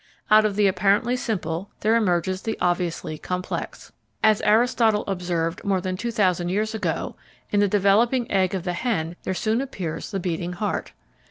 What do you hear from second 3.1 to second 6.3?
complex. As Aristotle observed more than two